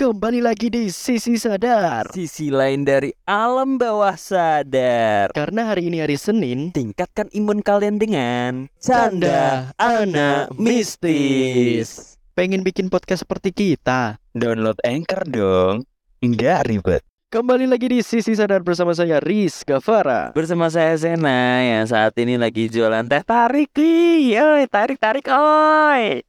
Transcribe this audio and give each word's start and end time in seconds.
Kembali 0.00 0.40
lagi 0.40 0.72
di 0.72 0.88
Sisi 0.88 1.36
Sadar. 1.36 2.08
Sisi 2.16 2.48
lain 2.48 2.88
dari 2.88 3.12
alam 3.28 3.76
bawah 3.76 4.16
sadar. 4.16 5.28
Karena 5.36 5.68
hari 5.68 5.92
ini 5.92 6.00
hari 6.00 6.16
Senin 6.16 6.72
Tingkatkan 6.72 7.28
imun 7.36 7.60
kalian 7.60 8.00
dengan 8.00 8.72
Canda 8.80 9.76
Anak 9.76 10.56
Mistis. 10.56 12.16
Pengen 12.32 12.64
bikin 12.64 12.88
podcast 12.88 13.28
seperti 13.28 13.52
kita? 13.52 14.16
Download 14.32 14.80
Anchor 14.88 15.20
dong. 15.28 15.84
Enggak 16.24 16.72
ribet. 16.72 17.04
Kembali 17.28 17.68
lagi 17.68 17.92
di 17.92 18.00
Sisi 18.00 18.32
Sadar 18.32 18.64
bersama 18.64 18.96
saya 18.96 19.20
Riz 19.20 19.68
Gavara. 19.68 20.32
Bersama 20.32 20.72
saya 20.72 20.96
Sena 20.96 21.60
Yang 21.60 21.92
saat 21.92 22.16
ini 22.16 22.40
lagi 22.40 22.72
jualan 22.72 23.04
teh 23.04 23.20
tarik. 23.20 23.68
Nih 23.76 24.32
Oi, 24.40 24.64
tarik-tarik 24.64 25.28
oi 25.28 26.24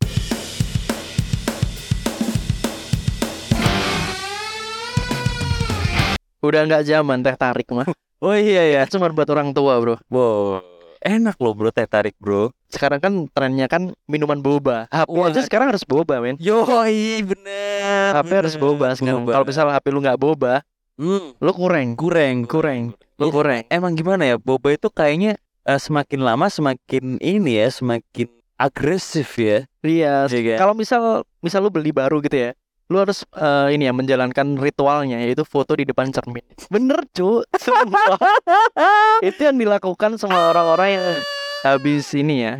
Udah 6.41 6.65
nggak 6.65 6.83
zaman 6.89 7.21
teh 7.21 7.37
tarik 7.37 7.69
mah. 7.71 7.85
Oh 8.21 8.37
iya 8.37 8.61
ya 8.69 8.81
Cuma 8.85 9.09
buat 9.09 9.25
orang 9.33 9.49
tua 9.49 9.81
bro. 9.81 9.97
Wow. 10.13 10.61
Enak 11.01 11.41
loh 11.41 11.57
bro 11.57 11.73
teh 11.73 11.89
tarik 11.89 12.13
bro. 12.21 12.53
Sekarang 12.69 13.01
kan 13.01 13.13
trennya 13.33 13.65
kan 13.65 13.97
minuman 14.05 14.37
boba. 14.45 14.85
HP 14.93 15.09
Wah. 15.09 15.33
aja 15.33 15.41
sekarang 15.41 15.73
harus 15.73 15.81
boba 15.81 16.21
men. 16.21 16.37
Yoi 16.37 17.25
bener. 17.25 18.13
HP 18.13 18.29
harus 18.29 18.53
boba 18.61 18.93
sekarang. 18.93 19.25
Kalau 19.25 19.41
misal 19.41 19.73
HP 19.73 19.85
lu 19.89 20.05
nggak 20.05 20.21
boba 20.21 20.61
hmm, 21.01 21.41
Lu 21.41 21.51
kurang 21.57 21.97
Kurang 21.97 22.45
Kurang 22.45 22.93
Lu 23.17 23.25
Iya. 23.25 23.33
kurang 23.33 23.61
Emang 23.73 23.97
gimana 23.97 24.21
ya? 24.29 24.35
Boba 24.37 24.69
itu 24.77 24.93
kayaknya 24.93 25.41
eh, 25.65 25.79
Semakin 25.81 26.21
lama 26.21 26.45
semakin 26.45 27.17
ini 27.25 27.57
ya 27.57 27.73
Semakin 27.73 28.29
agresif 28.61 29.33
ya. 29.41 29.65
Iya. 29.81 30.29
Iya 30.29 30.41
kan? 30.53 30.57
Kalau 30.61 30.73
misal 30.77 31.25
Misal 31.41 31.65
lu 31.65 31.73
beli 31.73 31.89
baru 31.89 32.21
gitu 32.21 32.37
ya 32.37 32.53
Lu 32.91 32.99
harus 32.99 33.23
eh, 33.31 33.67
ini 33.71 33.87
ya 33.87 33.95
menjalankan 33.95 34.59
ritualnya 34.59 35.23
yaitu 35.23 35.47
foto 35.47 35.79
di 35.79 35.87
depan 35.87 36.11
cermin. 36.11 36.43
Bener 36.67 37.07
cu, 37.09 37.39
itu 39.23 39.41
yang 39.41 39.55
dilakukan 39.55 40.19
sama 40.19 40.51
orang-orang 40.51 40.99
yang 40.99 41.05
habis 41.63 42.11
ini 42.11 42.43
ya, 42.43 42.53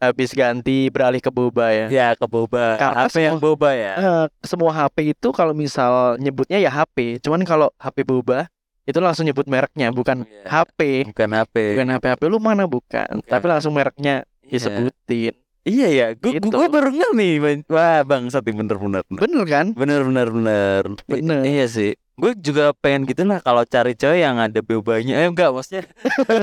habis 0.00 0.32
ganti 0.32 0.88
beralih 0.88 1.20
ke 1.20 1.28
boba 1.28 1.68
ya. 1.68 1.86
Ya 1.92 2.08
ke 2.16 2.24
boba 2.24 2.80
Karena 2.80 3.04
Apa 3.04 3.18
yang 3.18 3.36
boba 3.36 3.76
ya 3.76 3.92
Eh, 3.98 4.26
semua 4.40 4.72
HP 4.72 5.12
itu 5.12 5.28
kalau 5.36 5.52
misal 5.52 6.16
nyebutnya 6.16 6.56
ya 6.56 6.72
HP, 6.72 7.20
cuman 7.20 7.44
kalau 7.44 7.68
HP 7.76 8.08
boba 8.08 8.48
itu 8.84 9.00
langsung 9.00 9.24
nyebut 9.24 9.44
mereknya 9.44 9.92
bukan 9.92 10.24
Iya. 10.24 10.44
HP, 10.64 11.08
Bukan 11.12 11.28
HP 11.28 11.54
bukan 11.76 11.88
HP 11.92 12.04
HP 12.08 12.22
lu 12.28 12.36
mana 12.36 12.64
bukan, 12.64 13.20
tapi 13.24 13.44
langsung 13.48 13.72
mereknya 13.72 14.24
Iya. 14.44 14.48
disebutin. 14.60 15.43
Iya 15.64 15.86
ya 15.88 16.06
Gue 16.12 16.36
Gitu. 16.36 16.46
gue 16.46 16.66
baru 16.68 16.88
nggak 16.88 17.12
nih 17.14 17.32
Bang. 17.38 17.58
Wah 17.66 18.00
bang 18.02 18.28
satu 18.28 18.44
bener 18.46 18.76
bener 18.76 19.02
bener 19.08 19.44
kan? 19.44 19.66
bener 19.72 20.00
bener 20.02 20.28
bener 20.28 20.82
I- 21.08 21.18
Bener. 21.18 21.40
Iya 21.42 21.66
sih 21.66 21.90
Gue 22.14 22.36
juga 22.36 22.70
pengen 22.74 23.04
gitu 23.04 23.24
lah 23.24 23.40
Kalau 23.40 23.64
cari 23.64 23.92
cewek 23.92 24.20
yang 24.20 24.36
ada 24.36 24.60
bobanya 24.60 25.18
Eh 25.18 25.26
enggak 25.26 25.50
maksudnya 25.50 25.88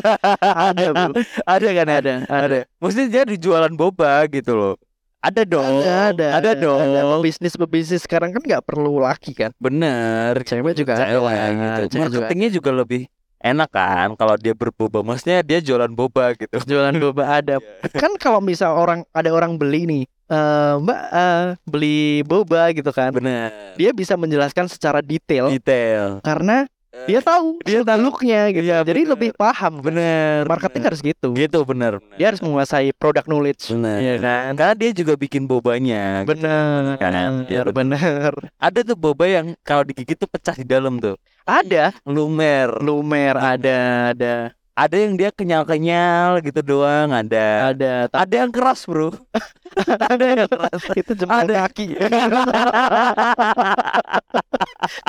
ada 0.68 0.88
bro. 0.92 1.14
Ada 1.44 1.68
kan? 1.72 1.88
Ada, 1.88 2.14
ada. 2.28 2.60
Maksudnya 2.78 3.08
dia 3.08 3.24
di 3.24 3.38
jualan 3.38 3.72
boba 3.72 4.26
gitu 4.28 4.52
loh 4.52 4.76
Ada 5.22 5.46
dong 5.46 5.80
Ada, 5.80 6.10
ada, 6.12 6.28
Ada 6.36 6.52
dong 6.58 7.22
Bisnis 7.22 7.54
pebisnis 7.54 8.02
sekarang 8.02 8.34
kan 8.34 8.42
nggak 8.42 8.66
perlu 8.66 9.00
laki 9.00 9.32
kan. 9.32 9.54
Bener 9.56 10.34
Cewek 10.42 10.74
juga 10.76 10.98
ada. 10.98 11.14
Cewek 11.14 11.38
gitu 11.38 11.82
Cewek 11.88 12.10
juga 12.10 12.26
Marketingnya 12.26 12.50
juga 12.52 12.72
lebih 12.74 13.02
enak 13.42 13.70
kan 13.74 14.14
Kalau 14.16 14.36
dia 14.38 14.54
berboba 14.54 15.02
Maksudnya 15.02 15.42
dia 15.42 15.60
jualan 15.60 15.92
boba 15.92 16.34
gitu 16.38 16.58
jualan 16.70 16.96
boba 16.98 17.42
ada. 17.42 17.58
kan 17.94 18.14
kalau 18.22 18.40
misal 18.40 18.78
orang 18.78 19.04
ada 19.12 19.30
orang 19.34 19.58
beli 19.58 19.84
nih, 19.90 20.04
eh, 20.30 20.74
Mbak 20.78 21.02
eh, 21.12 21.46
beli 21.66 22.22
boba 22.24 22.72
gitu 22.72 22.92
kan. 22.94 23.12
Bener 23.12 23.76
Dia 23.76 23.92
bisa 23.92 24.16
menjelaskan 24.16 24.70
secara 24.70 25.02
detail 25.02 25.50
Detail 25.52 26.22
karena 26.22 26.70
dia 26.92 27.20
tahu 27.24 27.60
dia 27.64 27.82
looknya 27.96 28.52
gitu. 28.52 28.68
Iya, 28.68 28.84
Jadi 28.84 29.02
bener. 29.08 29.12
lebih 29.16 29.30
paham. 29.36 29.80
Bener 29.80 30.44
Marketing 30.44 30.84
harus 30.88 31.00
gitu. 31.00 31.32
Gitu 31.32 31.60
bener 31.64 32.04
bener. 32.04 32.18
Dia 32.20 32.28
harus 32.32 32.42
menguasai 32.44 32.92
product 32.96 33.28
knowledge. 33.32 33.72
Bener 33.72 33.98
Iya 34.00 34.16
kan? 34.20 34.52
Karena 34.60 34.76
dia 34.76 34.90
juga 34.92 35.14
bikin 35.16 35.48
bobanya 35.48 36.28
Bener, 36.28 37.00
Kan? 37.00 37.48
Iya, 37.48 37.64
bener. 37.72 38.32
Ada 38.60 38.80
tuh 38.86 38.98
boba 39.00 39.26
yang 39.28 39.56
kalau 39.64 39.88
digigit 39.88 40.20
tuh 40.20 40.30
pecah 40.30 40.56
di 40.56 40.68
dalam 40.68 41.00
tuh 41.00 41.16
Ada 41.48 41.96
Lumer 42.06 42.70
lumer, 42.84 43.36
ada, 43.36 44.12
ada, 44.14 44.54
Ada 44.82 44.98
yang 44.98 45.14
dia 45.14 45.30
kenyal-kenyal 45.30 46.42
gitu 46.42 46.58
doang 46.66 47.14
Ada 47.14 47.70
ada. 47.70 48.10
Ada 48.10 48.34
yang 48.34 48.50
keras 48.50 48.90
bro 48.90 49.14
ada 50.10 50.26
yang 50.26 50.50
keras. 50.50 50.82
Itu 50.98 51.14
jempol 51.14 51.46
Ada. 51.46 51.70
kaki. 51.70 51.94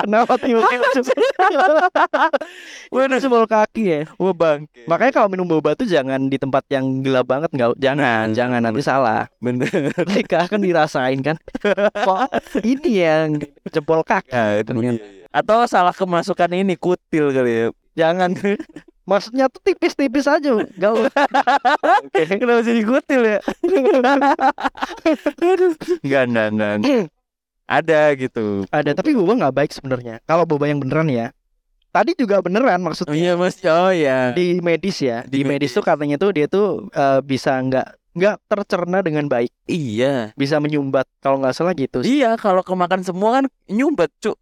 Kenapa 0.05 0.37
tiba-tiba 0.37 0.85
jempol 0.93 1.25
jempol 3.25 3.45
kaki 3.49 3.83
ya. 3.89 4.01
Wah 4.21 4.35
bang 4.37 4.69
Makanya 4.85 5.11
kalau 5.17 5.33
minum 5.33 5.49
boba 5.49 5.73
tuh 5.73 5.89
jangan 5.89 6.29
di 6.29 6.37
tempat 6.37 6.69
yang 6.69 7.01
gelap 7.01 7.25
banget 7.25 7.49
nggak 7.49 7.73
jangan, 7.81 8.29
jangan 8.37 8.61
nanti 8.61 8.85
salah. 8.85 9.25
Bener 9.41 9.89
Mereka 10.05 10.45
akan 10.45 10.61
dirasain 10.61 11.17
kan. 11.25 11.41
Kok 11.97 12.29
ini 12.61 13.01
yang 13.01 13.41
jempol 13.73 14.05
kaki. 14.05 14.29
ya, 14.29 14.61
itu 14.61 14.69
Atau 15.33 15.65
salah 15.65 15.97
kemasukan 15.97 16.53
ini 16.53 16.77
kutil 16.77 17.33
kali 17.33 17.51
ya 17.57 17.67
Jangan. 17.97 18.37
Maksudnya 19.03 19.51
tuh 19.51 19.59
tipis-tipis 19.59 20.25
aja, 20.25 20.49
gak 20.79 20.91
Kenapa 22.39 22.63
jadi 22.63 22.81
kutil 22.87 23.21
ya. 23.35 23.39
Enggak 26.03 26.23
enggak 26.27 26.47
enggak 26.55 26.75
Ada 27.63 28.01
gitu 28.15 28.63
Ada, 28.71 28.91
tapi 28.95 29.11
boba 29.11 29.35
nggak 29.39 29.55
baik 29.55 29.71
sebenarnya. 29.75 30.23
Kalau 30.23 30.47
boba 30.47 30.67
yang 30.67 30.79
beneran 30.79 31.07
ya. 31.11 31.31
Tadi 31.93 32.17
juga 32.17 32.41
beneran 32.41 32.81
Oh 32.81 32.89
maksudnya. 32.89 33.13
iya 33.13 33.33
mas 33.37 33.53
Oh 33.61 33.93
ya 33.93 34.33
di 34.33 34.57
medis 34.65 34.97
ya 34.97 35.21
di, 35.29 35.31
Di 35.39 35.39
medis 35.45 35.69
medis. 35.69 35.77
tuh 35.77 35.83
katanya 35.85 36.17
tuh 36.17 36.33
dia 36.33 36.49
tuh 36.49 36.89
eh, 36.89 37.21
bisa 37.21 37.53
nggak 37.53 38.17
nggak 38.17 38.35
tercerna 38.49 39.05
dengan 39.05 39.29
baik 39.29 39.53
Iya 39.69 40.33
bisa 40.33 40.57
menyumbat 40.57 41.05
kalau 41.21 41.37
nggak 41.37 41.53
salah 41.53 41.77
gitu. 41.77 42.01
Iya 42.01 42.33
kalau 42.41 42.65
kemakan 42.65 43.05
semua 43.05 43.37
kan 43.37 43.45
nyumbat 43.69 44.09
cuk 44.17 44.33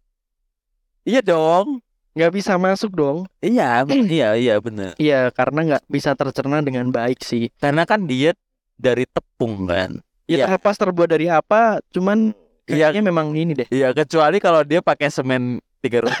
Iya 1.04 1.20
dong 1.20 1.84
nggak 2.12 2.32
bisa 2.32 2.56
masuk 2.56 2.92
dong. 2.92 3.24
Iya 3.40 3.84
iya 4.16 4.28
iya 4.36 4.54
bener. 4.60 4.92
Iya 4.96 5.32
karena 5.32 5.60
nggak 5.66 5.84
bisa 5.88 6.12
tercerna 6.12 6.60
dengan 6.60 6.88
baik 6.88 7.20
sih. 7.20 7.48
Karena 7.56 7.88
kan 7.88 8.04
diet 8.04 8.36
dari 8.76 9.08
tepung 9.08 9.64
kan. 9.66 10.00
Ya 10.28 10.46
Iya. 10.46 10.56
pas 10.56 10.76
terbuat 10.78 11.10
dari 11.10 11.28
apa 11.28 11.82
cuman 11.90 12.32
Iya. 12.70 12.88
kayaknya 12.94 13.02
memang 13.02 13.34
ini 13.34 13.52
deh. 13.58 13.68
Iya 13.68 13.90
kecuali 13.92 14.38
kalau 14.38 14.62
dia 14.62 14.78
pakai 14.80 15.10
semen 15.10 15.58
tiga 15.82 15.98
roda 15.98 16.14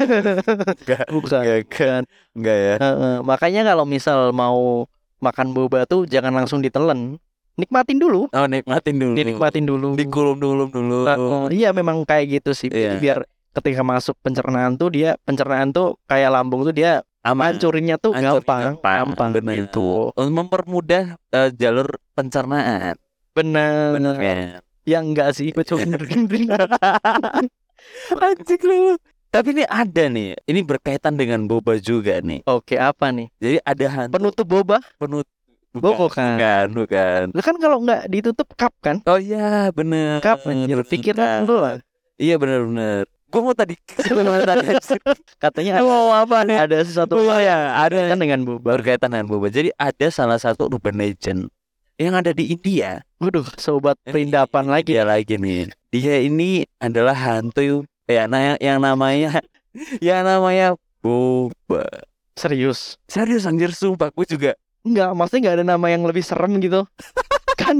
Enggak 0.74 1.06
bukan 1.14 2.02
Enggak 2.34 2.56
ya. 2.58 2.74
Heeh, 2.82 3.16
makanya 3.22 3.62
kalau 3.62 3.86
misal 3.86 4.34
mau 4.34 4.90
makan 5.22 5.54
boba 5.54 5.86
tuh 5.86 6.02
jangan 6.02 6.34
langsung 6.34 6.58
ditelen 6.58 7.20
nikmatin 7.54 8.00
dulu. 8.00 8.26
Oh 8.32 8.46
nikmatin 8.48 8.96
dulu. 8.98 9.14
Dinikmatin 9.14 9.64
dulu. 9.68 9.88
Digulung 9.94 10.40
dulu. 10.40 10.66
Dulu 10.66 10.98
iya 11.54 11.70
memang 11.70 12.02
kayak 12.02 12.42
gitu 12.42 12.50
sih. 12.56 12.72
Iya. 12.72 12.98
biar 12.98 13.18
ketika 13.52 13.84
masuk 13.84 14.16
pencernaan 14.24 14.74
tuh 14.80 14.88
dia 14.88 15.20
pencernaan 15.22 15.70
tuh 15.70 16.00
kayak 16.08 16.32
lambung 16.32 16.64
tuh 16.64 16.74
dia 16.74 17.04
Aman 17.22 17.54
hancurinnya 17.54 18.02
tuh 18.02 18.10
Hancurin 18.18 18.42
gampang 18.42 18.62
gampang 18.82 19.30
Bener 19.30 19.54
gitu 19.62 20.10
Untuk 20.18 20.34
mempermudah 20.34 21.14
eh, 21.30 21.50
jalur 21.54 21.94
pencernaan. 22.18 22.98
Bener 23.30 23.94
Ya. 24.18 24.58
ya 24.82 24.98
enggak 24.98 25.30
sih 25.38 25.54
Anjing 28.18 28.62
lu. 28.66 28.98
Tapi 29.32 29.48
ini 29.56 29.64
ada 29.64 30.04
nih 30.10 30.36
Ini 30.44 30.60
berkaitan 30.66 31.14
dengan 31.14 31.46
boba 31.46 31.78
juga 31.78 32.18
nih. 32.18 32.42
Oke 32.44 32.74
apa 32.76 33.14
nih? 33.14 33.30
Jadi 33.38 33.56
ada 33.62 33.86
hantu 33.86 34.12
penutup 34.18 34.46
boba? 34.50 34.78
Penut 34.98 35.24
boba 35.72 36.10
kan? 36.10 36.36
Bukan, 36.36 36.66
bukan. 36.74 37.22
Lu 37.32 37.40
kan 37.40 37.56
kalau 37.56 37.78
nggak 37.86 38.10
ditutup 38.10 38.50
cup 38.58 38.74
kan? 38.82 38.98
Oh 39.06 39.16
iya, 39.16 39.70
bener. 39.70 40.18
cup 40.20 40.42
anjir. 40.44 40.82
Pikir 40.84 41.14
Bener. 41.16 41.46
lu 41.46 41.56
lah 41.56 41.74
Iya 42.20 42.36
bener-bener. 42.36 43.08
Gue 43.32 43.40
mau 43.40 43.56
tadi 43.56 43.74
katanya 45.42 45.80
mau 45.80 46.12
apa 46.12 46.44
nih? 46.44 46.56
ada 46.68 46.76
sesuatu 46.84 47.16
Oh 47.16 47.40
ya, 47.40 47.80
ada 47.80 48.12
kan 48.12 48.20
dengan 48.20 48.44
boba 48.44 48.76
berkaitan 48.76 49.08
dengan 49.16 49.26
boba. 49.32 49.48
Jadi 49.48 49.72
ada 49.80 50.06
salah 50.12 50.36
satu 50.36 50.68
urban 50.68 51.00
legend 51.00 51.48
yang 51.96 52.12
ada 52.12 52.36
di 52.36 52.52
India. 52.52 53.00
waduh 53.16 53.46
sobat 53.56 53.96
perindapan 54.04 54.68
lagi 54.68 54.92
Dia 54.92 55.08
lagi 55.08 55.40
nih. 55.40 55.72
Dia 55.88 56.20
ini 56.20 56.68
adalah 56.76 57.16
hantu 57.16 57.88
ya 58.04 58.28
nah, 58.28 58.58
yang 58.60 58.82
namanya 58.82 59.40
yang 60.04 60.26
namanya 60.26 60.76
boba. 61.00 61.88
serius 62.36 62.96
Serius 63.08 63.48
anjir 63.48 63.72
sumpah 63.72 64.12
gue 64.12 64.26
juga 64.28 64.52
Enggak, 64.82 65.14
maksudnya 65.14 65.40
nggak 65.46 65.56
ada 65.62 65.66
nama 65.76 65.86
yang 65.94 66.02
lebih 66.02 66.26
serem 66.26 66.58
gitu 66.58 66.82
kan 67.60 67.78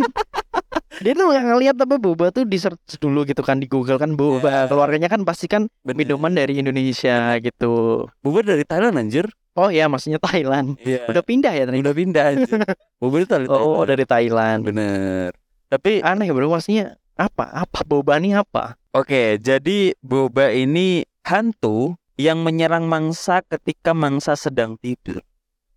dia 1.03 1.13
tuh 1.13 1.27
nggak 1.27 1.45
ngeliat 1.45 1.77
apa 1.77 1.97
boba 1.97 2.29
tuh 2.29 2.43
di 2.43 2.57
search 2.57 2.79
dulu 2.97 3.23
gitu 3.23 3.41
kan 3.41 3.57
di 3.57 3.67
Google 3.67 3.97
kan 3.97 4.13
boba 4.13 4.49
Ya. 4.49 4.61
keluarganya 4.67 5.07
kan 5.07 5.23
pasti 5.23 5.47
kan 5.47 5.69
bener. 5.83 5.97
minuman 5.99 6.33
dari 6.33 6.57
Indonesia 6.57 7.17
gitu 7.39 8.05
boba 8.19 8.41
dari 8.43 8.63
Thailand 8.63 8.97
anjir. 8.97 9.27
oh 9.53 9.69
ya 9.69 9.85
maksudnya 9.85 10.17
Thailand 10.19 10.77
Iya. 10.79 11.05
udah 11.07 11.21
pindah 11.21 11.53
ya 11.53 11.65
ternyata 11.65 11.85
Udah 11.85 11.95
pindah 11.95 12.25
anjir. 12.27 12.59
boba 13.01 13.17
itu 13.19 13.29
dari 13.29 13.47
oh 13.47 13.53
Thailand. 13.53 13.87
dari 13.87 14.05
Thailand 14.05 14.61
Bener. 14.65 15.31
Tapi 15.67 15.93
aneh 16.01 16.29
bro 16.29 16.49
maksudnya 16.49 16.97
Apa? 17.13 17.45
Apa 17.47 17.85
boba 17.85 18.17
ini 18.17 18.33
apa? 18.33 18.81
Oke, 18.91 19.37
jadi 19.37 19.93
boba 19.99 20.49
ini 20.49 21.05
hantu 21.23 21.93
yang 22.15 22.41
menyerang 22.41 22.85
mangsa 22.85 23.41
ketika 23.43 23.93
mangsa 23.93 24.33
sedang 24.33 24.77
tidur. 24.77 25.21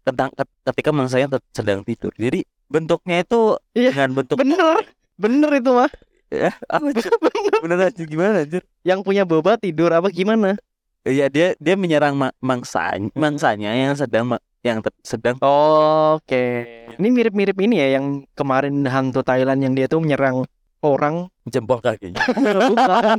Tentang 0.02 0.32
ketika 0.64 0.92
mangsanya 0.92 1.28
sedang 1.50 1.82
tidur. 1.82 2.12
Jadi 2.14 2.48
bentuknya 2.68 3.22
itu 3.22 3.58
Iya, 3.72 3.92
dengan 3.94 4.12
bentuk 4.18 4.36
Bener. 4.38 4.82
Bener 5.16 5.50
itu 5.56 5.72
mah. 5.72 5.92
ya 6.28 6.52
apa 6.68 6.90
Cur? 6.92 7.16
bener 7.62 7.80
aja 7.86 8.04
gimana 8.04 8.44
anjir? 8.44 8.66
Yang 8.82 9.00
punya 9.02 9.24
boba 9.24 9.56
tidur 9.56 9.90
apa 9.90 10.10
gimana? 10.10 10.58
Iya 11.02 11.30
dia 11.30 11.54
dia 11.56 11.76
menyerang 11.78 12.18
ma- 12.18 12.34
mangsa 12.42 12.98
mangsanya 13.14 13.72
yang 13.72 13.94
sedang 13.94 14.26
ma- 14.26 14.44
yang 14.60 14.82
sedang 15.00 15.38
Oke. 15.40 16.66
Ini 16.98 17.08
mirip-mirip 17.08 17.54
ini 17.62 17.78
ya 17.78 18.02
yang 18.02 18.26
kemarin 18.34 18.82
hantu 18.86 19.22
Thailand 19.22 19.62
yang 19.62 19.74
dia 19.74 19.86
tuh 19.86 20.02
menyerang 20.02 20.44
orang. 20.82 21.30
jempol 21.46 21.78
kakinya. 21.78 22.18
Bukan. 22.74 23.18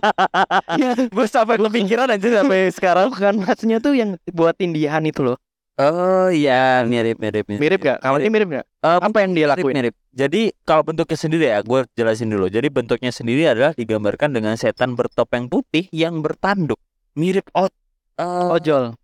Gue 1.15 1.27
sampai 1.27 1.63
kepikiran 1.63 2.11
aja 2.11 2.43
sampai 2.43 2.75
sekarang. 2.75 3.07
Bukan 3.09 3.39
maksudnya 3.39 3.79
tuh 3.79 3.95
yang 3.95 4.19
buat 4.29 4.59
tindihan 4.59 5.03
itu 5.03 5.23
loh. 5.23 5.39
Oh 5.77 6.33
iya 6.33 6.81
mirip 6.89 7.21
mirip 7.21 7.45
mirip. 7.45 7.61
Mirip 7.61 7.81
gak? 7.85 7.99
Kalau 8.01 8.17
ini 8.17 8.33
mirip 8.33 8.49
gak? 8.49 8.65
Eh, 8.81 8.97
Apa 8.97 9.19
yang 9.21 9.37
dia 9.37 9.45
lakuin? 9.45 9.77
mirip. 9.77 9.95
Jadi 10.17 10.49
kalau 10.65 10.81
bentuknya 10.81 11.19
sendiri 11.21 11.45
ya, 11.53 11.61
gue 11.61 11.85
jelasin 11.93 12.33
dulu. 12.33 12.49
Jadi 12.49 12.73
bentuknya 12.73 13.13
sendiri 13.13 13.45
adalah 13.45 13.77
digambarkan 13.77 14.33
dengan 14.33 14.57
setan 14.57 14.97
bertopeng 14.97 15.53
putih 15.53 15.85
yang 15.93 16.25
bertanduk, 16.25 16.81
mirip 17.13 17.45
ot. 17.53 17.69
eh, 18.17 18.55
Ojol. 18.57 18.97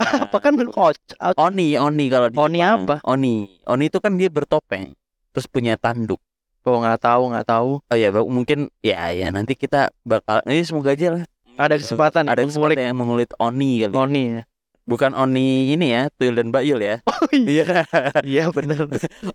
bukan. 0.00 0.24
Apa 0.24 0.36
kan 0.40 0.56
oj? 0.56 0.96
Oni, 1.36 1.76
oni 1.76 2.04
kalau 2.08 2.32
di 2.32 2.36
Oni 2.40 2.58
Jepang. 2.58 2.82
apa? 2.82 2.96
Oni, 3.04 3.46
oni 3.68 3.84
itu 3.86 3.98
kan 4.00 4.16
dia 4.16 4.32
bertopeng, 4.32 4.96
terus 5.30 5.44
punya 5.44 5.76
tanduk. 5.76 6.18
Oh 6.64 6.80
nggak 6.80 7.04
tahu 7.04 7.36
nggak 7.36 7.44
tahu. 7.44 7.84
Oh 7.84 7.96
ya, 8.00 8.08
mungkin 8.24 8.72
ya 8.80 9.12
ya 9.12 9.28
nanti 9.28 9.52
kita 9.52 9.92
bakal 10.00 10.40
ini 10.48 10.64
semoga 10.64 10.96
aja 10.96 11.20
lah. 11.20 11.24
Ada 11.60 11.76
kesempatan 11.76 12.26
Ada 12.26 12.42
untuk 12.42 12.64
ngulik 12.64 12.80
kesempatan 12.80 12.88
yang 12.88 12.96
mengulik 12.96 13.30
oni 13.36 13.70
kali. 13.84 13.92
Oni 13.92 14.22
ya. 14.24 14.42
Bukan 14.84 15.16
oni 15.16 15.72
ini 15.72 15.96
ya, 15.96 16.12
Tuyul 16.12 16.36
dan 16.36 16.52
Bayul 16.52 16.84
ya. 16.84 17.00
Oh 17.08 17.24
Iya. 17.32 17.88
iya 18.20 18.52
bener. 18.52 18.84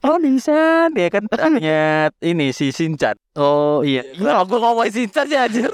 Oni 0.05 0.37
san, 0.37 0.93
ya 0.93 1.09
kan 1.09 1.25
hanya 1.41 2.13
ini 2.21 2.53
si 2.53 2.69
Shinchan. 2.69 3.17
Oh 3.33 3.81
iya. 3.81 4.05
Lah, 4.21 4.45
gue 4.45 4.61
ngomongin 4.61 4.93
Shinchan 4.93 5.25
ya 5.25 5.49
anjir. 5.49 5.73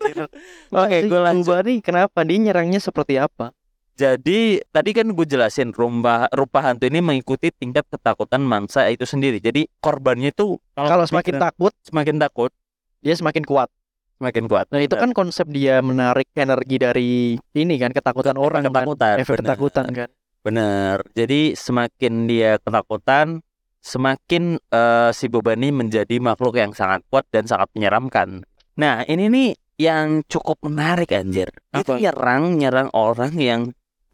Oke, 0.72 0.98
Si 1.04 1.12
gue 1.12 1.20
lanjut. 1.20 1.60
Nih 1.68 1.84
kenapa 1.84 2.24
dia 2.24 2.40
nyerangnya 2.40 2.80
seperti 2.80 3.20
apa? 3.20 3.52
Jadi 3.96 4.60
tadi 4.72 4.92
kan 4.92 5.08
gue 5.12 5.26
jelasin 5.28 5.72
rupa 5.72 6.28
rupa 6.32 6.60
hantu 6.64 6.88
ini 6.88 7.00
mengikuti 7.00 7.52
tingkat 7.52 7.84
ketakutan 7.88 8.44
mangsa 8.44 8.88
itu 8.88 9.04
sendiri. 9.04 9.40
Jadi 9.40 9.68
korbannya 9.80 10.32
itu 10.32 10.56
Kalau 10.72 11.04
semakin 11.04 11.36
takut 11.40 11.72
semakin 11.84 12.16
takut 12.20 12.52
dia 13.00 13.16
semakin 13.16 13.44
kuat. 13.44 13.68
Semakin 14.20 14.44
kuat. 14.48 14.66
Nah 14.72 14.82
itu 14.82 14.96
kan 14.96 15.12
konsep 15.12 15.48
dia 15.52 15.84
menarik 15.84 16.32
energi 16.36 16.76
dari 16.80 17.12
ini 17.36 17.76
kan 17.76 17.92
ketakutan 17.92 18.40
orang 18.40 18.68
kan. 18.68 18.72
ketakutan. 18.72 19.16
Efek 19.20 19.34
bener. 19.36 19.44
ketakutan 19.44 19.86
kan. 19.92 20.10
Bener. 20.46 20.98
Jadi 21.18 21.42
semakin 21.58 22.14
dia 22.30 22.62
ketakutan, 22.62 23.42
semakin 23.84 24.62
eh, 24.62 25.10
si 25.12 25.26
boba 25.28 25.58
ini 25.58 25.74
menjadi 25.74 26.16
makhluk 26.22 26.56
yang 26.56 26.72
sangat 26.72 27.04
kuat 27.12 27.28
dan 27.34 27.50
sangat 27.50 27.68
menyeramkan. 27.76 28.46
Nah 28.80 29.04
ini 29.06 29.28
nih 29.28 29.50
yang 29.76 30.24
cukup 30.32 30.64
menarik 30.64 31.12
anjir. 31.12 31.52
Itu 31.76 31.96
Apa? 31.96 32.00
nyerang 32.00 32.44
nyerang 32.56 32.90
orang 32.96 33.36
yang 33.36 33.62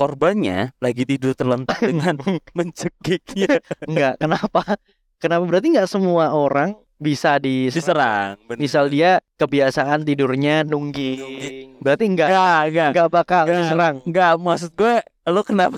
korbannya 0.02 0.74
lagi 0.82 1.06
tidur 1.06 1.38
terlentang 1.38 1.78
dengan 1.94 2.18
mencekiknya 2.58 3.62
Enggak, 3.86 4.18
kenapa? 4.18 4.82
Kenapa 5.22 5.46
berarti 5.46 5.78
nggak 5.78 5.86
semua 5.86 6.34
orang 6.34 6.74
bisa 7.02 7.42
di 7.42 7.74
diserang. 7.74 8.38
Bener. 8.46 8.62
Misal 8.62 8.86
dia 8.94 9.18
kebiasaan 9.42 10.06
tidurnya 10.06 10.62
nungging. 10.62 11.82
Berarti 11.82 12.06
enggak 12.06 12.30
Enggak, 12.30 12.62
enggak. 12.70 12.90
enggak 12.94 13.10
bakal 13.10 13.44
Enggak. 13.50 13.58
diserang. 13.58 13.96
Enggak, 14.06 14.32
maksud 14.38 14.72
gue 14.78 14.94
lu 15.26 15.42
kenapa? 15.42 15.76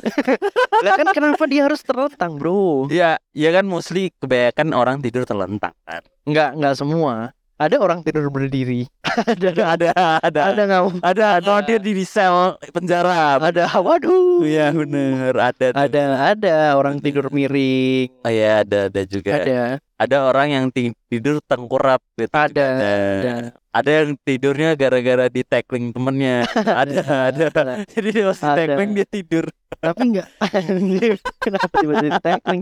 Lah 0.83 0.93
kan 0.99 1.07
kenapa 1.15 1.43
dia 1.47 1.63
harus 1.63 1.79
terlentang, 1.79 2.35
Bro? 2.35 2.91
ya, 2.91 3.15
ya 3.31 3.49
kan 3.55 3.63
mostly 3.63 4.11
kebanyakan 4.19 4.75
orang 4.75 4.99
tidur 4.99 5.23
terlentang 5.23 5.71
kan. 5.87 6.03
Enggak, 6.27 6.59
enggak 6.59 6.75
semua. 6.75 7.31
Ada 7.53 7.79
orang 7.79 8.03
tidur 8.03 8.27
berdiri. 8.27 8.89
ada 9.31 9.77
ada, 9.77 9.89
ada, 10.19 10.41
ada 10.51 10.61
nggak? 10.67 10.83
ada, 11.05 11.25
ada, 11.39 11.53
dia 11.63 11.79
di 11.79 12.03
sel 12.03 12.59
penjara. 12.75 13.39
Ada. 13.39 13.79
Waduh. 13.79 14.43
Iya 14.43 14.73
bener, 14.75 15.31
ada, 15.37 15.71
tuh. 15.71 15.79
Ada 15.79 16.01
ada 16.33 16.55
orang 16.75 16.99
tidur 16.99 17.31
miring. 17.31 18.11
Oh 18.25 18.31
iya, 18.33 18.67
ada, 18.67 18.91
ada 18.91 19.01
juga. 19.07 19.37
Ada, 19.37 19.79
Ada. 20.05 20.17
orang 20.27 20.47
yang 20.51 20.65
ti- 20.69 20.95
tidur 21.07 21.39
tengkurap 21.43 22.03
gitu. 22.15 22.29
Ada. 22.31 22.47
juga 22.49 22.63
ada. 22.63 22.89
Ada. 22.91 23.33
Ada 23.73 23.89
yang 23.89 24.09
tidurnya 24.21 24.69
gara-gara 24.77 25.25
di 25.33 25.41
tackling 25.41 25.89
temennya. 25.89 26.45
ada, 26.85 27.01
ada. 27.33 27.45
Jadi 27.89 28.07
dia 28.13 28.25
masih 28.29 28.45
Ada. 28.45 28.57
tackling 28.69 28.91
dia 28.93 29.07
tidur. 29.09 29.45
Tapi 29.81 30.01
enggak 30.13 30.27
kenapa 31.43 31.67
tiba-tiba 31.81 32.19
tackling? 32.21 32.61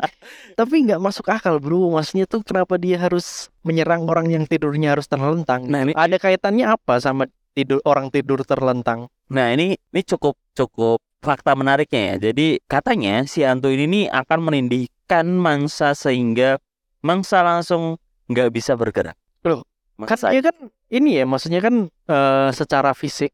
Tapi 0.56 0.76
enggak 0.88 1.00
masuk 1.04 1.28
akal, 1.28 1.60
Bro. 1.60 1.92
Maksudnya 1.92 2.26
tuh 2.32 2.40
kenapa 2.48 2.80
dia 2.80 2.96
harus 2.96 3.52
menyerang 3.68 4.08
orang 4.08 4.32
yang 4.32 4.44
tidurnya 4.48 4.96
harus 4.96 5.12
terlentang? 5.12 5.68
Nah 5.68 5.84
ini, 5.84 5.92
Ada 5.92 6.16
kaitannya 6.16 6.66
apa 6.72 7.04
sama 7.04 7.28
tidur 7.52 7.84
orang 7.84 8.08
tidur 8.08 8.40
terlentang? 8.48 9.12
nah 9.32 9.48
ini, 9.48 9.80
ini 9.80 10.02
cukup, 10.04 10.36
cukup 10.52 11.00
fakta 11.24 11.56
menariknya 11.56 12.16
ya. 12.16 12.32
Jadi 12.32 12.60
katanya 12.68 13.24
si 13.24 13.48
hantu 13.48 13.72
ini 13.72 13.88
nih 13.88 14.06
akan 14.12 14.40
menindihkan 14.44 15.24
mangsa 15.40 15.96
sehingga 15.96 16.60
mangsa 17.02 17.42
langsung 17.42 17.98
nggak 18.26 18.50
bisa 18.50 18.74
bergerak. 18.74 19.18
Loh, 19.44 19.66
Kan 20.02 20.18
dia 20.34 20.42
kan 20.42 20.56
ini 20.90 21.22
ya, 21.22 21.30
maksudnya 21.30 21.62
kan 21.62 21.86
eh, 21.86 22.50
secara 22.52 22.98
fisik 22.98 23.30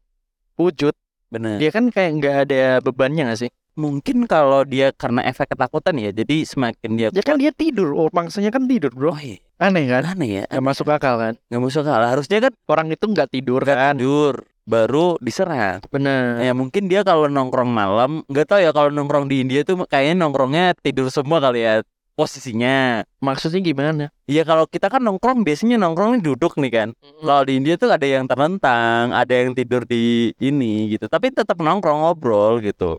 wujud 0.56 0.92
bener. 1.28 1.56
dia 1.56 1.70
kan 1.72 1.88
kayak 1.88 2.10
nggak 2.20 2.36
ada 2.44 2.62
bebannya 2.82 3.24
nggak 3.32 3.40
sih? 3.40 3.50
Mungkin 3.78 4.26
kalau 4.26 4.66
dia 4.66 4.90
karena 4.90 5.22
efek 5.22 5.54
ketakutan 5.54 5.94
ya, 6.02 6.10
jadi 6.10 6.42
semakin 6.42 6.90
dia 6.98 7.08
Ya 7.14 7.22
kan 7.22 7.38
dia 7.38 7.54
tidur, 7.54 7.94
oh 7.94 8.10
mangsanya 8.10 8.50
kan 8.50 8.66
tidur, 8.66 8.90
Bro. 8.90 9.14
Oh 9.14 9.20
iya, 9.22 9.38
Aneh 9.62 9.86
kan? 9.86 10.02
aneh 10.02 10.42
ya. 10.42 10.44
Nggak 10.50 10.64
masuk 10.66 10.90
akal 10.90 11.14
kan? 11.14 11.34
Nggak 11.46 11.62
masuk 11.62 11.82
akal. 11.86 12.02
Harusnya 12.02 12.38
kan 12.42 12.52
Orang 12.66 12.90
itu 12.90 13.06
nggak 13.06 13.30
tidur 13.30 13.62
kan? 13.62 13.94
tidur 13.94 14.42
baru 14.66 15.14
diserang. 15.22 15.78
Bener. 15.88 16.42
Ya 16.42 16.52
mungkin 16.52 16.90
dia 16.90 17.06
kalau 17.06 17.30
nongkrong 17.30 17.70
malam, 17.70 18.26
nggak 18.26 18.46
tahu 18.50 18.60
ya 18.60 18.74
kalau 18.74 18.90
nongkrong 18.90 19.30
di 19.30 19.46
India 19.46 19.62
tuh 19.62 19.78
kayaknya 19.86 20.26
nongkrongnya 20.26 20.74
tidur 20.82 21.06
semua 21.08 21.38
kali 21.38 21.62
ya 21.62 21.80
posisinya. 22.18 23.06
Maksudnya 23.22 23.62
gimana? 23.62 24.10
Iya 24.26 24.42
kalau 24.42 24.66
kita 24.66 24.90
kan 24.90 25.06
nongkrong 25.06 25.46
biasanya 25.46 25.78
nongkrongnya 25.78 26.18
duduk 26.18 26.58
nih 26.58 26.72
kan. 26.74 26.88
Kalau 26.98 27.42
di 27.46 27.62
India 27.62 27.78
tuh 27.78 27.94
ada 27.94 28.02
yang 28.02 28.26
terlentang, 28.26 29.14
ada 29.14 29.30
yang 29.30 29.54
tidur 29.54 29.86
di 29.86 30.34
ini 30.42 30.90
gitu. 30.98 31.06
Tapi 31.06 31.30
tetap 31.30 31.62
nongkrong 31.62 32.02
ngobrol 32.02 32.58
gitu. 32.58 32.98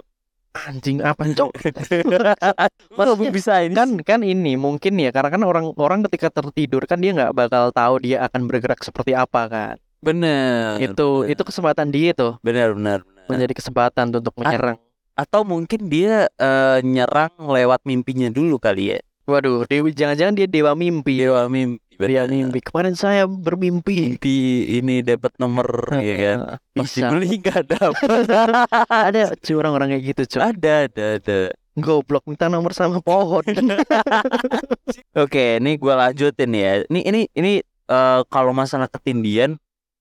Anjing 0.56 1.04
apa 1.04 1.28
cok? 1.28 1.52
Maksudnya 2.98 3.30
bisa 3.36 3.60
ini? 3.62 3.76
kan 3.76 3.90
kan 4.02 4.24
ini 4.24 4.56
mungkin 4.56 4.96
ya 4.98 5.12
karena 5.12 5.30
kan 5.36 5.44
orang 5.44 5.66
orang 5.76 6.00
ketika 6.08 6.32
tertidur 6.32 6.88
kan 6.88 7.04
dia 7.04 7.12
nggak 7.14 7.36
bakal 7.36 7.70
tahu 7.76 8.02
dia 8.02 8.24
akan 8.26 8.48
bergerak 8.50 8.82
seperti 8.82 9.14
apa 9.14 9.46
kan 9.46 9.76
bener. 10.00 10.80
itu 10.80 11.28
bener. 11.28 11.32
itu 11.36 11.42
kesempatan 11.44 11.88
dia 11.92 12.12
tuh 12.16 12.40
bener 12.42 12.74
bener. 12.74 13.00
bener. 13.04 13.28
menjadi 13.28 13.54
kesempatan 13.60 14.16
untuk 14.16 14.34
menyerang 14.40 14.80
Atau 15.20 15.44
mungkin 15.44 15.92
dia 15.92 16.32
eh, 16.40 16.80
nyerang 16.80 17.36
lewat 17.36 17.84
mimpinya 17.84 18.32
dulu 18.32 18.56
kali 18.56 18.96
ya. 18.96 19.00
Waduh 19.30 19.64
dewi 19.70 19.94
jangan-jangan 19.94 20.34
dia 20.34 20.48
dewa 20.50 20.74
mimpi 20.74 21.22
Dewa 21.22 21.46
mimpi. 21.46 21.78
dewa 21.96 22.26
mimpi 22.26 22.60
kemarin 22.66 22.98
saya 22.98 23.30
bermimpi 23.30 24.18
Mimpi 24.18 24.38
ini 24.82 25.06
dapat 25.06 25.38
nomor 25.38 25.68
ya 26.02 26.16
kan. 26.18 26.38
Masih 26.74 27.06
beli 27.06 27.38
nggak 27.38 27.62
dapat. 27.70 28.26
ada 29.14 29.22
cuy 29.38 29.54
orang-orang 29.54 29.94
kayak 29.94 30.04
gitu 30.18 30.22
cuy 30.36 30.42
ada 30.42 30.74
ada 30.90 31.06
ada. 31.22 31.40
goblok 31.80 32.28
minta 32.28 32.52
nomor 32.52 32.76
sama 32.76 33.00
pohon 33.00 33.40
Oke, 35.24 35.62
ini 35.64 35.80
gua 35.80 36.08
lanjutin 36.08 36.52
ya. 36.52 36.84
Ini 36.90 37.00
ini 37.08 37.22
ini 37.38 37.52
eh, 37.64 38.22
kalau 38.28 38.52
masalah 38.52 38.92
ketindian 38.92 39.56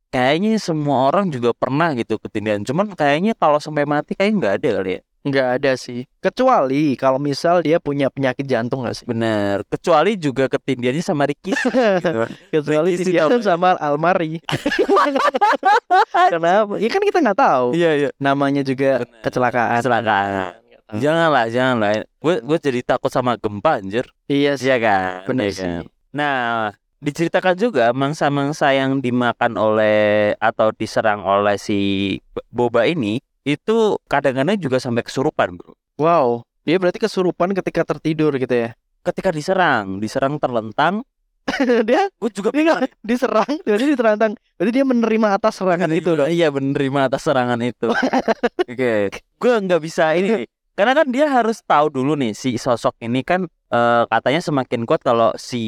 kayaknya 0.08 0.56
semua 0.58 1.12
orang 1.12 1.28
juga 1.28 1.52
pernah 1.52 1.92
gitu 1.94 2.16
ketindian. 2.18 2.64
Cuman 2.64 2.96
kayaknya 2.96 3.36
kalau 3.36 3.60
sampai 3.60 3.84
mati 3.84 4.16
kayaknya 4.16 4.36
nggak 4.40 4.54
ada 4.62 4.68
kali 4.80 4.90
ya. 4.98 5.00
Nggak 5.20 5.48
ada 5.58 5.72
sih 5.74 6.06
kecuali 6.18 6.94
kalau 6.94 7.18
misal 7.18 7.58
dia 7.60 7.78
punya 7.78 8.06
penyakit 8.06 8.44
jantung 8.44 8.86
nggak 8.86 8.94
sih 8.94 9.04
Bener. 9.04 9.66
Kecuali 9.66 10.14
juga 10.14 10.46
ketindiannya 10.46 11.02
sama 11.02 11.26
Ricky. 11.26 11.52
gitu. 11.58 12.22
kecuali 12.54 12.94
Ricky 12.94 13.12
dia 13.12 13.26
sama 13.40 13.74
almari 13.76 14.38
kenapa 16.30 16.78
ya 16.78 16.88
kan 16.88 17.02
kita 17.02 17.18
nggak 17.20 17.38
tahu 17.38 17.66
Iya 17.74 17.90
iya. 17.96 18.08
namanya 18.18 18.62
juga 18.62 19.02
Bener. 19.04 19.22
kecelakaan 19.22 19.80
Kecelakaan. 19.80 20.52
Janganlah, 20.88 21.52
janganlah. 21.52 21.90
Gue 22.16 22.40
gue 22.40 22.58
jadi 22.58 22.80
takut 22.80 23.12
sama 23.12 23.36
gempa 23.36 23.76
anjir. 23.76 24.08
iya 24.24 24.56
sih 24.56 24.72
Iya 24.72 24.80
kan? 24.80 25.28
benar 25.28 25.44
Iya 25.44 25.52
sih 25.52 25.64
kan? 25.68 25.82
Nah, 26.16 26.72
diceritakan 26.98 27.54
juga 27.54 27.92
mangsa-mangsa 27.92 28.72
yang 28.72 28.96
dimakan 28.98 29.60
oleh 29.60 30.32
atau 30.40 30.72
diserang 30.72 31.20
oleh 31.20 31.60
si 31.60 32.16
boba 32.48 32.88
ini 32.88 33.20
itu 33.48 33.96
kadang-kadang 34.04 34.60
juga 34.60 34.76
sampai 34.76 35.00
kesurupan, 35.00 35.56
Bro. 35.56 35.72
wow 35.96 36.44
dia 36.68 36.76
berarti 36.76 37.00
kesurupan 37.00 37.56
ketika 37.56 37.80
tertidur 37.82 38.36
gitu 38.36 38.52
ya 38.52 38.76
Ketika 38.98 39.32
diserang, 39.32 40.04
diserang 40.04 40.36
terlentang 40.36 41.00
dia 41.88 42.12
Gue 42.20 42.28
juga 42.28 42.52
dia 42.52 42.60
nggak 42.60 42.92
diserang, 43.08 43.52
jadi 43.64 43.96
diterantang. 43.96 44.36
Berarti 44.60 44.72
dia 44.74 44.84
menerima 44.84 45.28
atas 45.40 45.56
serangan 45.56 45.88
itu 45.96 46.12
dong. 46.12 46.28
Iya 46.28 46.52
menerima 46.52 47.08
atas 47.08 47.24
serangan 47.24 47.56
itu. 47.64 47.88
Oke, 48.68 49.08
gue 49.16 49.54
nggak 49.64 49.80
bisa 49.80 50.12
ini. 50.12 50.44
Karena 50.76 50.92
kan 50.92 51.08
dia 51.08 51.24
harus 51.24 51.64
tahu 51.64 51.88
dulu 51.88 52.20
nih 52.20 52.36
si 52.36 52.60
sosok 52.60 53.00
ini 53.00 53.24
kan 53.24 53.48
eh, 53.48 54.04
katanya 54.12 54.44
semakin 54.44 54.84
kuat 54.84 55.00
kalau 55.00 55.32
si 55.40 55.64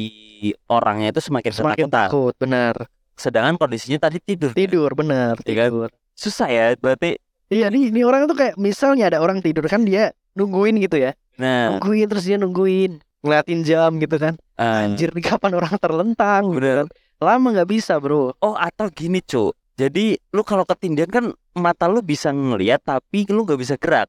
orangnya 0.69 1.17
itu 1.17 1.21
semakin, 1.25 1.49
Semakin 1.49 1.89
ketakutan. 1.89 2.09
takut, 2.13 2.33
benar. 2.37 2.75
Sedangkan 3.17 3.57
kondisinya 3.57 4.05
tadi 4.05 4.21
tidur. 4.21 4.53
Tidur, 4.53 4.93
benar. 4.93 5.41
Iya 5.49 5.65
kan? 5.65 5.69
Tidur. 5.73 5.89
Susah 6.13 6.45
ya 6.45 6.77
berarti. 6.77 7.17
Iya 7.51 7.67
nih, 7.67 7.91
ini 7.91 8.01
orang 8.01 8.25
tuh 8.25 8.37
kayak 8.39 8.55
misalnya 8.55 9.11
ada 9.11 9.19
orang 9.19 9.43
tidur 9.43 9.67
kan 9.67 9.83
dia 9.83 10.15
nungguin 10.33 10.79
gitu 10.79 10.95
ya. 10.95 11.11
Nah, 11.35 11.75
Nungguin 11.75 12.07
terus 12.07 12.23
dia 12.23 12.39
nungguin, 12.39 13.03
ngeliatin 13.19 13.61
jam 13.61 13.91
gitu 13.99 14.15
kan. 14.15 14.39
eh, 14.55 14.87
Anjir 14.87 15.11
nih 15.11 15.25
kapan 15.25 15.59
orang 15.59 15.75
terlentang 15.75 16.55
gitu 16.55 16.63
Bener. 16.63 16.75
kan. 16.79 16.87
Lama 17.19 17.51
nggak 17.51 17.67
bisa, 17.67 17.99
Bro. 17.99 18.33
oh 18.33 18.55
atau 18.55 18.87
gini 18.87 19.19
cu. 19.19 19.51
Jadi 19.75 20.15
lu 20.31 20.41
kalau 20.41 20.63
ketindihan 20.63 21.11
kan 21.11 21.25
mata 21.53 21.85
lu 21.85 21.99
bisa 21.99 22.31
ngelihat 22.31 22.79
tapi 22.81 23.27
lu 23.27 23.43
nggak 23.43 23.59
bisa 23.59 23.75
gerak, 23.75 24.07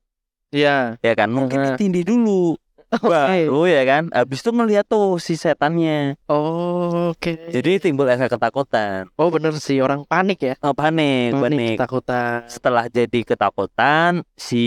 Iya. 0.49 1.01
ya 1.01 1.13
kan? 1.13 1.29
Mungkin 1.29 1.59
Heeh. 1.59 1.69
ditindih 1.75 2.05
dulu. 2.07 2.55
Baru 3.01 3.65
ya 3.65 3.83
kan. 3.89 4.13
Habis 4.13 4.45
itu 4.45 4.51
ngeliat 4.53 4.85
tuh 4.85 5.17
si 5.17 5.35
setannya. 5.35 6.21
Oh, 6.29 7.15
Oke. 7.17 7.49
Jadi 7.49 7.89
timbul 7.89 8.09
efek 8.09 8.37
ketakutan. 8.37 9.09
Oh 9.17 9.33
bener 9.33 9.57
sih 9.57 9.81
orang 9.81 10.05
panik 10.05 10.43
ya. 10.43 10.55
Oh, 10.61 10.77
panik, 10.77 11.33
Panik, 11.33 11.43
panik. 11.43 11.71
ketakutan. 11.81 12.45
Setelah 12.47 12.85
jadi 12.89 13.21
ketakutan, 13.25 14.21
si 14.37 14.65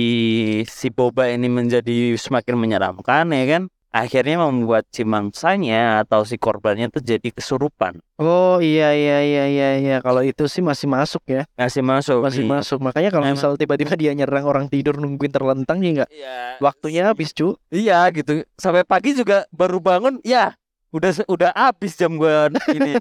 si 0.65 0.87
boba 0.89 1.29
ini 1.29 1.45
menjadi 1.45 2.17
semakin 2.17 2.55
menyeramkan 2.57 3.29
ya 3.29 3.45
kan. 3.45 3.63
Akhirnya 3.95 4.35
membuat 4.37 4.83
si 4.91 5.07
mangsanya 5.07 6.03
atau 6.03 6.27
si 6.27 6.35
korbannya 6.35 6.91
tuh 6.91 6.99
jadi 6.99 7.31
kesurupan. 7.31 8.03
Oh 8.19 8.59
iya 8.59 8.91
iya 8.91 9.23
iya 9.23 9.43
iya 9.47 9.69
iya. 9.79 9.95
Kalau 10.03 10.19
itu 10.19 10.43
sih 10.45 10.59
masih 10.59 10.83
masuk 10.85 11.23
ya. 11.25 11.47
Ngasih 11.55 11.79
masuk. 11.79 12.19
Masih 12.19 12.43
Iya. 12.43 12.51
masuk. 12.51 12.77
Makanya 12.83 13.07
kalau 13.07 13.23
misal 13.25 13.55
tiba-tiba 13.55 13.95
dia 13.95 14.11
nyerang 14.11 14.43
orang 14.43 14.67
tidur 14.67 14.99
nungguin 14.99 15.31
terlentang 15.31 15.79
ya 15.79 15.89
enggak. 15.95 16.09
Iya. 16.11 16.35
Waktunya 16.59 17.01
habis, 17.07 17.31
cu. 17.31 17.55
Iya 17.71 18.03
gitu. 18.11 18.43
Sampai 18.53 18.83
pagi 18.83 19.15
juga 19.15 19.47
baru 19.49 19.79
bangun, 19.79 20.19
ya 20.21 20.51
udah 20.91 21.11
udah 21.25 21.55
habis 21.55 21.95
jam 21.95 22.19
gua 22.19 22.51
ini. 22.69 22.99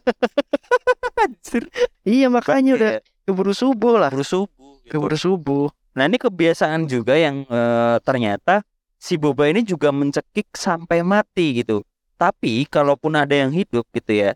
Anjir. 1.22 1.64
Iya 2.02 2.26
makanya 2.28 2.72
udah 2.74 2.92
Iya, 2.98 3.06
keburu 3.24 3.50
subuh 3.50 3.98
lah. 3.98 4.10
baru 4.10 4.22
subuh. 4.22 4.78
gitu. 4.82 4.92
Keburu 4.92 5.16
subuh. 5.16 5.66
Nah 5.94 6.04
ini 6.04 6.18
kebiasaan 6.18 6.86
juga 6.86 7.14
yang 7.14 7.46
eh, 7.46 7.96
ternyata 8.02 8.62
si 9.04 9.20
boba 9.20 9.52
ini 9.52 9.60
juga 9.60 9.92
mencekik 9.92 10.56
sampai 10.56 11.04
mati 11.04 11.60
gitu. 11.60 11.84
Tapi 12.16 12.64
kalaupun 12.64 13.20
ada 13.20 13.36
yang 13.36 13.52
hidup 13.52 13.84
gitu 13.92 14.16
ya, 14.16 14.30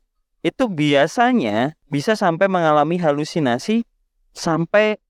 itu 0.45 0.69
biasanya 0.69 1.73
bisa 1.89 2.13
sampai 2.13 2.53
mengalami 2.53 3.01
halusinasi 3.01 3.89
sampai 4.37 5.01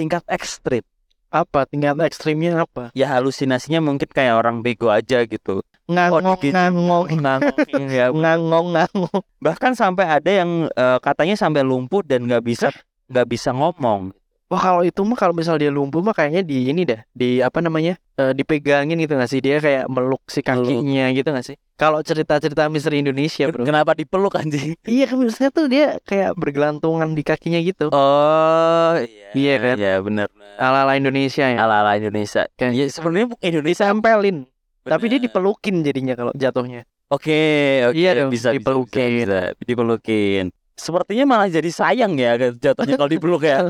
tingkat 0.00 0.24
ekstrim. 0.32 0.80
Apa 1.28 1.68
tingkat 1.68 2.00
ekstrimnya 2.08 2.64
apa? 2.64 2.88
Ya 2.96 3.12
halusinasinya 3.12 3.84
mungkin 3.84 4.08
kayak 4.08 4.40
orang 4.40 4.64
bego 4.64 4.88
aja 4.88 5.28
gitu. 5.28 5.60
Ngangong 5.92 6.40
gitu. 6.40 6.56
ngangong 6.56 7.04
Ngangong, 7.20 7.56
ya. 7.92 8.08
ngangong 8.08 8.66
ngangong. 8.76 9.20
Bahkan 9.44 9.72
sampai 9.76 10.08
ada 10.08 10.30
yang 10.32 10.72
eh, 10.72 10.98
katanya 11.04 11.36
sampai 11.36 11.60
lumpuh 11.60 12.00
dan 12.00 12.24
nggak 12.24 12.44
bisa 12.48 12.68
nggak 13.12 13.28
bisa 13.28 13.52
ngomong. 13.52 14.16
Wah 14.52 14.60
kalau 14.60 14.84
itu 14.84 15.00
mah 15.00 15.16
kalau 15.16 15.32
misal 15.32 15.56
dia 15.56 15.72
lumpuh 15.72 16.04
mah 16.04 16.12
kayaknya 16.12 16.44
di 16.44 16.68
ini 16.68 16.84
dah 16.84 17.00
di 17.16 17.40
apa 17.40 17.64
namanya 17.64 17.96
eh, 18.20 18.36
dipegangin 18.36 19.00
gitu 19.00 19.16
nggak 19.16 19.30
sih 19.32 19.40
dia 19.40 19.56
kayak 19.64 19.88
meluk 19.88 20.20
si 20.28 20.44
kakinya 20.44 21.08
gitu 21.16 21.32
nggak 21.32 21.46
sih? 21.48 21.56
Kalau 21.80 22.04
cerita-cerita 22.04 22.68
misteri 22.68 23.00
Indonesia 23.00 23.48
bro, 23.48 23.64
Kenapa 23.64 23.96
dipeluk 23.96 24.36
anjing? 24.36 24.76
iya 24.84 25.08
kan 25.08 25.24
biasanya 25.24 25.50
tuh 25.56 25.72
dia 25.72 25.96
kayak 26.04 26.36
bergelantungan 26.36 27.16
di 27.16 27.24
kakinya 27.24 27.64
gitu. 27.64 27.88
Oh 27.96 28.92
iya. 29.00 29.32
Iya 29.32 29.54
kan? 29.56 29.76
Iya 29.80 29.94
benar. 30.04 30.28
Ala-ala 30.60 31.00
Indonesia 31.00 31.48
ya. 31.48 31.56
Ala-ala 31.56 31.96
Indonesia. 31.96 32.44
Kan. 32.60 32.76
Ya 32.76 32.84
sebenarnya 32.92 33.32
Indonesia 33.40 33.88
Disempelin, 33.88 34.44
tapi 34.84 35.04
dia 35.08 35.16
dipelukin 35.16 35.80
jadinya 35.80 36.12
kalau 36.12 36.32
jatuhnya. 36.36 36.84
Oke, 37.08 37.80
oke, 37.88 37.96
Iya 37.96 38.24
dong, 38.24 38.32
bisa, 38.32 38.52
bisa, 38.52 38.60
dipelukin. 38.60 39.00
bisa, 39.16 39.52
bisa, 39.56 39.64
dipelukin. 39.64 40.44
Sepertinya 40.72 41.24
malah 41.28 41.48
jadi 41.52 41.68
sayang 41.68 42.16
ya 42.16 42.34
jatuhnya 42.56 42.96
kalau 42.96 43.10
dipeluk 43.12 43.44
ya. 43.44 43.68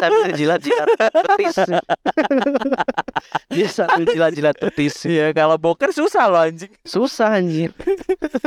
sambil 0.00 0.30
jilat-jilat 0.36 0.88
betis. 1.00 1.56
dia 3.48 3.68
sambil 3.72 4.04
jilat-jilat 4.12 4.56
betis. 4.60 4.94
Iya, 5.08 5.32
kalau 5.32 5.56
boker 5.56 5.90
susah 5.90 6.28
loh 6.28 6.44
anjing. 6.44 6.72
Susah 6.84 7.40
anjir. 7.40 7.72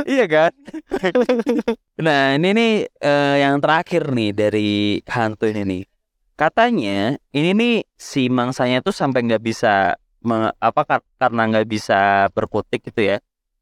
iya 0.06 0.24
kan? 0.30 0.52
nah, 1.98 2.38
ini 2.38 2.48
nih 2.54 2.72
eh, 2.86 3.34
yang 3.42 3.58
terakhir 3.58 4.14
nih 4.14 4.30
dari 4.30 5.02
hantu 5.10 5.50
ini 5.50 5.62
nih. 5.66 5.82
Katanya 6.36 7.16
ini 7.32 7.50
nih 7.56 7.74
si 7.96 8.28
mangsanya 8.28 8.84
tuh 8.84 8.92
sampai 8.92 9.24
nggak 9.24 9.42
bisa 9.42 9.96
me- 10.22 10.52
apa 10.60 10.82
kar- 10.84 11.08
karena 11.16 11.42
nggak 11.50 11.66
bisa 11.66 12.28
berkutik 12.30 12.86
gitu 12.86 13.16
ya. 13.16 13.16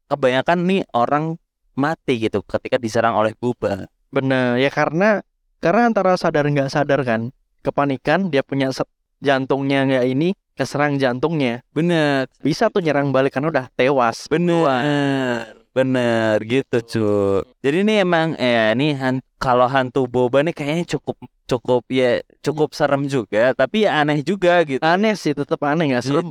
Kebanyakan 0.05 0.59
nih 0.69 0.81
orang 0.93 1.41
mati 1.73 2.21
gitu 2.21 2.43
ketika 2.45 2.79
diserang 2.79 3.15
oleh 3.17 3.35
buba. 3.35 3.87
Bener 4.15 4.55
ya 4.63 4.71
karena 4.71 5.19
karena 5.59 5.91
antara 5.91 6.15
sadar 6.15 6.47
nggak 6.47 6.71
sadar 6.71 7.03
kan 7.03 7.35
kepanikan 7.59 8.31
dia 8.31 8.39
punya 8.47 8.71
set- 8.71 8.87
jantungnya 9.19 9.83
nggak 9.83 10.05
ini 10.07 10.31
keserang 10.55 10.95
jantungnya 10.95 11.59
Bener, 11.75 12.31
bisa 12.39 12.71
tuh 12.71 12.79
nyerang 12.79 13.11
balik 13.11 13.35
karena 13.35 13.51
udah 13.51 13.65
tewas. 13.75 14.31
bener, 14.31 15.51
bener 15.75 16.39
gitu 16.47 16.77
cuy. 16.79 17.43
Jadi 17.59 17.77
ini 17.83 17.93
emang 17.99 18.39
ya 18.39 18.71
ini 18.71 18.95
han- 18.95 19.25
kalau 19.35 19.67
hantu 19.67 20.07
boba 20.07 20.47
nih 20.47 20.55
kayaknya 20.55 20.95
cukup 20.95 21.19
cukup 21.43 21.83
ya 21.91 22.23
cukup 22.39 22.71
serem 22.71 23.03
juga, 23.11 23.51
tapi 23.51 23.83
ya 23.83 23.99
aneh 23.99 24.23
juga 24.23 24.63
gitu. 24.63 24.79
Aneh 24.79 25.19
sih 25.19 25.35
tetap 25.35 25.59
aneh 25.67 25.91
nggak 25.91 26.03
serem 26.07 26.23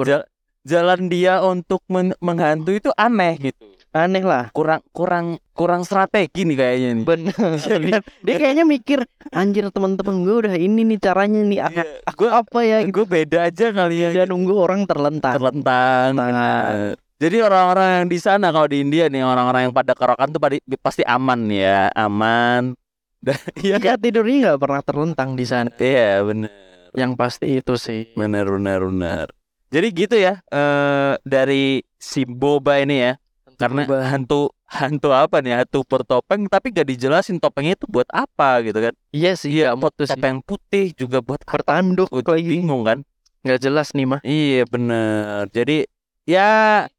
jalan 0.65 1.13
dia 1.13 1.45
untuk 1.45 1.85
men- 1.93 2.17
menghantu 2.25 2.73
itu 2.73 2.89
aneh 2.97 3.37
gitu. 3.37 3.69
Aneh 3.95 4.27
lah. 4.27 4.51
Kurang 4.51 4.83
kurang 4.91 5.39
kurang 5.55 5.87
strategi 5.87 6.43
nih 6.43 6.57
kayaknya 6.59 6.89
nih. 6.99 7.05
Bener. 7.07 7.35
Iya 7.63 7.79
kan? 7.79 8.03
dia 8.27 8.35
kayaknya 8.43 8.65
mikir 8.67 8.99
anjir 9.31 9.71
teman-teman 9.71 10.27
gue 10.27 10.35
udah 10.35 10.55
ini 10.59 10.83
nih 10.83 10.99
caranya 10.99 11.41
nih 11.47 11.59
aku, 11.63 11.83
aku 12.11 12.25
apa 12.27 12.59
ya 12.67 12.79
gitu. 12.83 12.91
Gue 12.91 13.07
beda 13.07 13.47
aja 13.47 13.71
kali 13.71 13.97
ya. 14.03 14.09
Dia 14.11 14.25
nunggu 14.27 14.51
orang 14.59 14.83
terlentang. 14.91 15.39
terlentang. 15.39 16.11
Nah. 16.19 16.99
Jadi 17.23 17.39
orang-orang 17.39 18.03
yang 18.03 18.07
di 18.11 18.19
sana 18.19 18.51
kalau 18.51 18.67
di 18.67 18.83
India 18.83 19.07
nih 19.07 19.23
orang-orang 19.23 19.71
yang 19.71 19.75
pada 19.75 19.95
kerokan 19.95 20.35
tuh 20.35 20.43
pasti 20.83 21.07
aman 21.07 21.47
ya, 21.47 21.87
aman. 21.95 22.75
Dan 23.25 23.39
iya 23.63 23.79
Ya 23.79 23.95
tidurnya 23.95 24.53
nggak 24.53 24.59
pernah 24.61 24.83
terlentang 24.83 25.39
di 25.39 25.47
sana. 25.47 25.71
Iya 25.79 26.21
bener 26.27 26.51
Yang 26.99 27.13
pasti 27.15 27.47
itu 27.63 27.79
sih. 27.79 28.11
bener 28.19 28.51
bener 28.51 28.91
bener. 28.91 29.27
Jadi 29.71 29.87
gitu 29.95 30.17
ya 30.19 30.43
eh 30.51 31.15
dari 31.23 31.87
si 31.95 32.27
boba 32.27 32.83
ini 32.83 32.99
ya 33.01 33.13
karena 33.55 33.87
hantu 34.11 34.53
hantu 34.67 35.15
apa 35.15 35.39
nih 35.39 35.63
hantu 35.63 35.87
bertopeng 35.87 36.51
tapi 36.51 36.75
gak 36.75 36.91
dijelasin 36.91 37.39
topengnya 37.39 37.79
itu 37.79 37.87
buat 37.87 38.09
apa 38.11 38.61
gitu 38.67 38.79
kan? 38.79 38.95
Iya 39.15 39.33
sih. 39.39 39.51
Iya. 39.55 39.79
sih. 39.79 40.07
topeng 40.15 40.43
putih 40.43 40.91
juga 40.95 41.23
buat? 41.23 41.41
Bertanduk 41.47 42.11
Gua 42.11 42.37
lagi. 42.37 42.49
bingung 42.51 42.83
kan? 42.83 43.07
Nggak 43.45 43.61
jelas 43.61 43.93
nih 43.93 44.07
mah. 44.09 44.21
Iya 44.25 44.63
bener. 44.67 45.47
Jadi 45.53 45.85
ya 46.25 46.49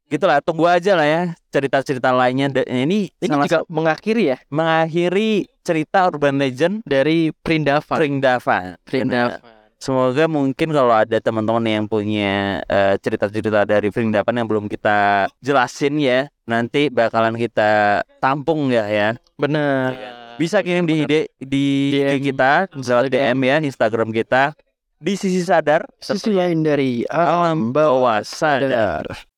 gitulah 0.06 0.38
tunggu 0.38 0.70
aja 0.70 0.94
lah 0.94 1.06
ya 1.06 1.22
cerita-cerita 1.50 2.14
lainnya. 2.14 2.48
Dan 2.52 2.86
ini 2.86 3.10
Ini 3.18 3.26
salah 3.26 3.44
juga 3.44 3.58
mengakhiri 3.66 4.24
ya 4.30 4.38
mengakhiri 4.48 5.50
cerita 5.66 6.06
urban 6.06 6.38
legend 6.38 6.86
dari 6.86 7.34
Prindavan. 7.34 7.98
Pringdavan. 7.98 8.78
Prindavan. 8.86 9.55
Semoga 9.76 10.24
mungkin 10.24 10.72
kalau 10.72 10.94
ada 10.96 11.20
teman-teman 11.20 11.64
yang 11.68 11.84
punya 11.84 12.64
eh, 12.64 12.96
cerita-cerita 12.96 13.68
dari 13.68 13.92
Pringdavan 13.92 14.40
yang 14.40 14.48
belum 14.48 14.66
kita 14.72 15.28
jelasin 15.44 16.00
ya, 16.00 16.32
nanti 16.48 16.88
bakalan 16.88 17.36
kita 17.36 18.00
tampung 18.16 18.72
ya 18.72 18.88
ya. 18.88 19.08
Bener. 19.36 19.92
Bisa 20.40 20.64
kirim 20.64 20.88
di 20.88 21.04
di, 21.04 21.20
di 21.40 21.66
DM. 21.92 22.32
Kita, 22.32 22.72
lewat 22.72 23.12
DM 23.12 23.38
ya 23.44 23.56
Instagram 23.60 24.12
kita 24.12 24.56
di 24.96 25.12
sisi 25.12 25.44
sadar 25.44 25.84
Sisi 26.00 26.32
lain 26.32 26.64
dari 26.64 27.04
alam 27.12 27.72
bawah 27.72 28.24
sadar. 28.24 29.35